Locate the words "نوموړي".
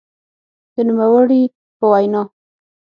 0.87-1.41